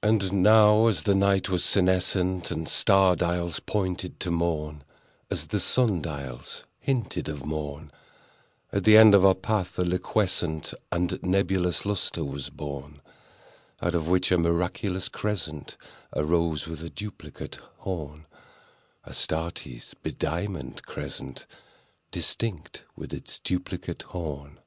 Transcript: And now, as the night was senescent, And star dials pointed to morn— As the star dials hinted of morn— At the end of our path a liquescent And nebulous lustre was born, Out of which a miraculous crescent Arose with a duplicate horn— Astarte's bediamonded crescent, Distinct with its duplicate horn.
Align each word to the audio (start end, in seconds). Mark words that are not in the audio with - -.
And 0.00 0.44
now, 0.44 0.86
as 0.86 1.02
the 1.02 1.12
night 1.16 1.48
was 1.48 1.64
senescent, 1.64 2.52
And 2.52 2.68
star 2.68 3.16
dials 3.16 3.58
pointed 3.58 4.20
to 4.20 4.30
morn— 4.30 4.84
As 5.28 5.48
the 5.48 5.58
star 5.58 5.88
dials 5.88 6.66
hinted 6.78 7.28
of 7.28 7.44
morn— 7.44 7.90
At 8.70 8.84
the 8.84 8.96
end 8.96 9.12
of 9.12 9.24
our 9.24 9.34
path 9.34 9.76
a 9.76 9.82
liquescent 9.84 10.72
And 10.92 11.20
nebulous 11.24 11.84
lustre 11.84 12.22
was 12.24 12.48
born, 12.48 13.02
Out 13.82 13.96
of 13.96 14.06
which 14.06 14.30
a 14.30 14.38
miraculous 14.38 15.08
crescent 15.08 15.76
Arose 16.14 16.68
with 16.68 16.80
a 16.84 16.88
duplicate 16.88 17.56
horn— 17.78 18.26
Astarte's 19.04 19.94
bediamonded 19.94 20.84
crescent, 20.84 21.46
Distinct 22.12 22.84
with 22.94 23.12
its 23.12 23.40
duplicate 23.40 24.02
horn. 24.02 24.60